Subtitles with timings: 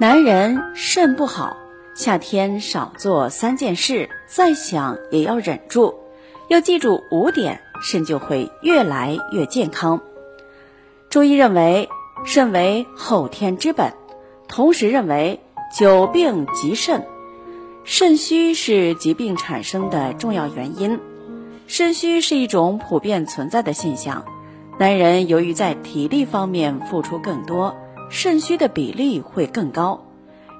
[0.00, 1.58] 男人肾不好，
[1.94, 5.94] 夏天少做三件事，再想也要忍住，
[6.48, 10.00] 要记住五点，肾就会越来越健康。
[11.10, 11.90] 中医认为，
[12.24, 13.92] 肾为后天之本，
[14.48, 15.38] 同时认为
[15.78, 17.04] 久病及肾，
[17.84, 20.98] 肾虚是疾病产生的重要原因。
[21.66, 24.24] 肾虚是一种普遍存在的现象，
[24.78, 27.76] 男人由于在体力方面付出更多，
[28.10, 30.04] 肾虚的比例会更高。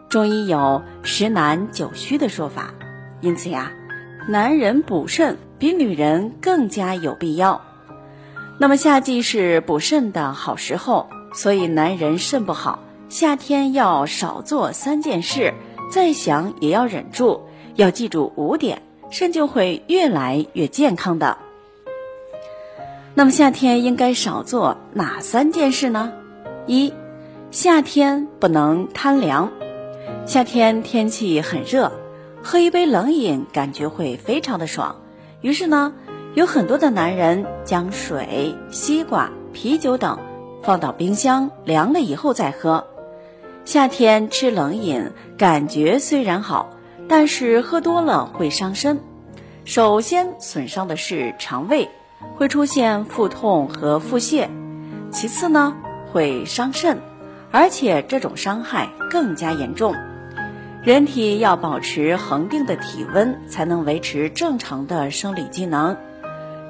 [0.09, 2.73] 中医有十男九虚的说法，
[3.21, 3.73] 因此呀，
[4.29, 7.61] 男人补肾比女人更加有必要。
[8.59, 12.79] 那么夏季是补肾的好时候，所以男人肾不好，
[13.09, 15.55] 夏天要少做三件事，
[15.91, 17.43] 再想也要忍住，
[17.75, 21.39] 要记住五点，肾就会越来越健康的。
[23.15, 26.13] 那么夏天应该少做哪三件事呢？
[26.67, 26.93] 一，
[27.51, 29.51] 夏天不能贪凉，
[30.25, 31.91] 夏天天气很热，
[32.45, 34.97] 喝一杯冷饮感觉会非常的爽，
[35.41, 35.93] 于是呢。
[36.35, 40.21] 有很多的男人将水、西瓜、啤酒等
[40.63, 42.87] 放到冰箱凉了以后再喝。
[43.65, 46.71] 夏天吃冷饮，感觉虽然好，
[47.09, 49.01] 但是喝多了会伤身。
[49.65, 51.91] 首先损伤的是肠胃，
[52.37, 54.47] 会出现腹痛和腹泻；
[55.11, 55.75] 其次呢，
[56.13, 56.99] 会伤肾，
[57.51, 59.95] 而且这种伤害更加严重。
[60.83, 65.97] 人体要保持恒定的体温，才能维持正常的生理机能。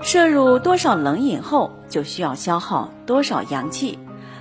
[0.02, 3.98] 摄入多少冷饮后，就需要消耗多少阳气。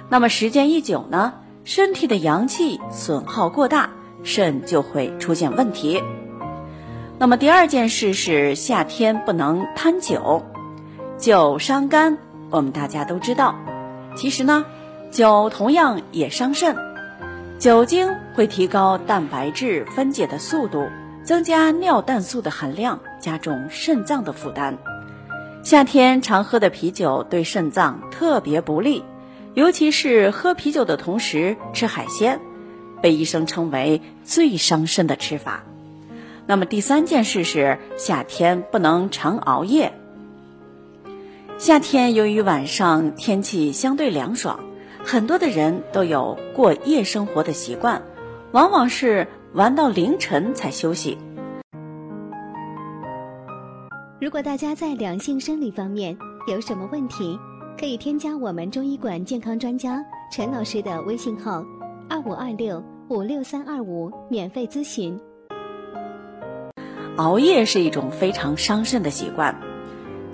[0.10, 1.34] 那么时间一久呢，
[1.66, 3.90] 身体的阳气损耗过大，
[4.24, 6.02] 肾就会出现问题。
[7.20, 10.44] 那么第二件事是夏天不能贪酒，
[11.18, 12.18] 酒伤肝，
[12.50, 13.54] 我们大家都知道。
[14.16, 14.66] 其实呢，
[15.12, 16.76] 酒同样也伤肾。
[17.58, 20.88] 酒精会提高蛋白质分解的速度，
[21.24, 24.78] 增加尿氮素的含量，加重肾脏的负担。
[25.62, 29.04] 夏天常喝的啤酒对肾脏特别不利，
[29.56, 32.40] 尤其是喝啤酒的同时吃海鲜，
[33.02, 35.64] 被医生称为最伤肾的吃法。
[36.48, 39.94] 那么第三件事是夏天不能常熬夜。
[41.58, 44.62] 夏天由于晚上天气相对凉爽，
[45.12, 48.00] 很多的人都有过夜生活的习惯，
[48.52, 51.18] 往往是玩到凌晨才休息。
[54.22, 56.16] 如果大家在两性生理方面
[56.46, 57.40] 有什么问题，
[57.76, 60.00] 可以添加我们中医馆健康专家
[60.32, 61.66] 陈老师的微信号：
[62.08, 65.20] 二五二六五六三二五，免费咨询。
[67.16, 69.60] 熬夜是一种非常伤肾的习惯，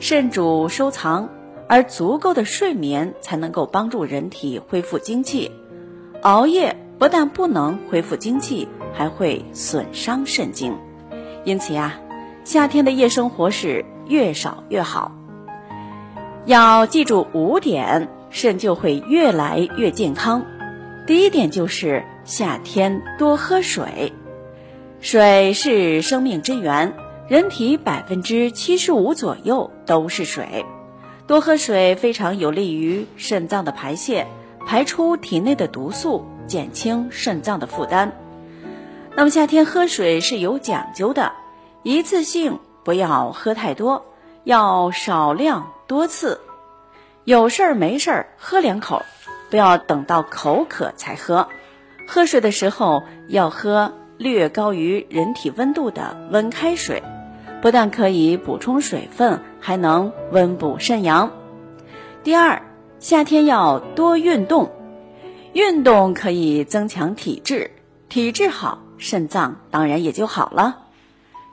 [0.01, 1.29] 肾主收藏，
[1.67, 5.51] 而足够的睡眠才能够帮助人体恢复精气。
[6.21, 10.77] 熬夜不但不能恢复精气，还会损伤肾精，
[11.43, 11.99] 因此呀。
[12.43, 15.11] 夏天的夜生活是越少越好，
[16.45, 20.45] 要记住五点，肾就会越来越健康。
[21.07, 24.13] 第一点就是夏天多喝水，
[24.99, 26.93] 水是生命之源，
[27.27, 30.67] 人体百分之七十五左右都是水，
[31.27, 34.27] 多喝水非常有利于肾脏的排泄，
[34.67, 38.11] 排出体内的毒素，减轻肾脏的负担。
[39.15, 41.31] 那么夏天喝水是有讲究的。
[41.81, 44.05] 一次性不要喝太多，
[44.43, 46.41] 要少量多次。
[47.23, 49.01] 有事儿没事儿喝两口，
[49.49, 51.47] 不要等到口渴才喝。
[52.07, 57.01] 喝水的时候要喝略高于人体温度的温开水，
[57.65, 61.31] 不但可以补充水分，还能温补肾阳。
[62.23, 62.61] 第二，
[62.99, 64.69] 夏天要多运动，
[65.51, 67.71] 运动可以增强体质，
[68.07, 70.77] 体质好，肾脏当然也就好了。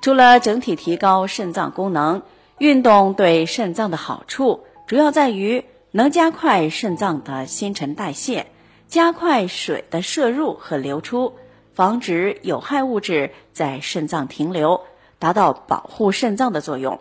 [0.02, 2.20] 除了整体提高肾脏功能，
[2.58, 8.48] 运动对肾脏的好处主要在于能加快肾脏的新陈代谢，
[8.86, 11.32] 加快水的摄入和流出，
[11.72, 14.82] 防止有害物质在肾脏停留，
[15.22, 16.98] 达到保护肾脏的作用。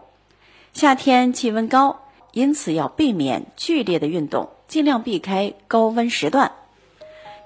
[0.73, 2.01] 夏天气温高，
[2.33, 6.51] 因此要避免剧烈的运动，尽量避开高温时段。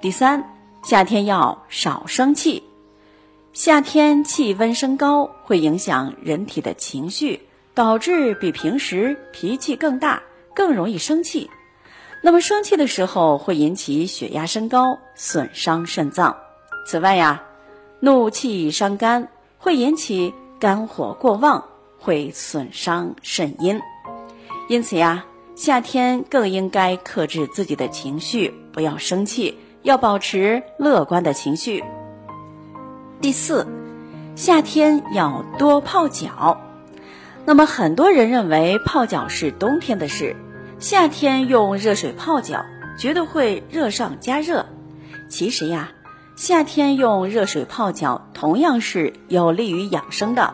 [0.02, 2.62] 第三，夏天要少生气。
[3.54, 10.24] 夏天气温升高，会影响人体的情绪，导致比平时脾气更大，
[10.54, 11.50] 更容易生气。
[12.22, 16.36] 那么生气的时候会引起血压升高，损伤肾脏。
[16.86, 17.44] 此外呀，
[18.02, 21.66] 怒气伤肝，会引起肝火过旺，
[22.00, 23.82] 会损伤肾阴。
[24.70, 25.26] 因此呀，
[25.56, 31.84] 夏天更应该克制自己的情绪，不要生气，要保持乐观的情绪。
[33.22, 33.68] 第四，
[34.36, 36.62] 夏天要多泡脚。
[37.46, 40.36] 那么很多人认为泡脚是冬天的事，
[40.80, 42.66] 夏天用热水泡脚
[42.98, 44.66] 绝对会热上加热。
[45.30, 45.92] 其实呀，
[46.36, 50.54] 夏天用热水泡脚同样是有利于养生的。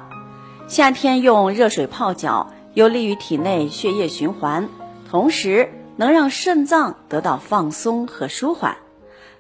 [0.68, 4.70] 夏天用热水泡脚有利于体内血液循环，
[5.10, 8.78] 同时能让肾脏得到放松和舒缓。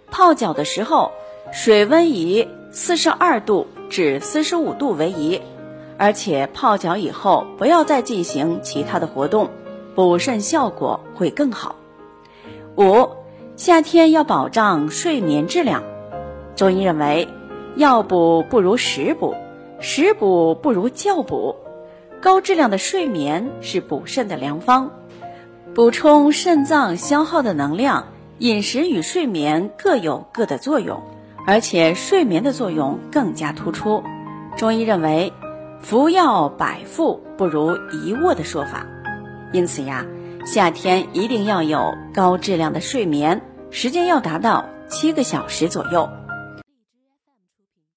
[0.09, 1.11] 泡脚的时候，
[1.53, 5.41] 水温以四十二度至四十五度为宜。
[5.99, 9.51] 而且泡脚以后不要再进行其他的活动，
[9.93, 11.75] 补肾效果会更好。
[12.77, 13.09] 五，
[13.55, 15.83] 夏天要保障睡眠质量。
[16.61, 17.27] 中医认为，
[17.75, 19.33] 药补不如食补，
[19.79, 21.55] 食补不如觉补。
[22.21, 24.91] 高质量的睡眠是补肾的良方，
[25.73, 28.09] 补充肾脏消耗的能量。
[28.37, 31.01] 饮食与睡眠各有各的作用，
[31.47, 34.03] 而且睡眠的作用更加突出。
[34.55, 35.33] 中医认为。
[35.79, 38.85] 服药百服不如一卧的说法，
[39.51, 40.05] 因此呀，
[40.45, 43.41] 夏天一定要有高质量的睡眠，
[43.71, 46.07] 时间要达到七个小时左右。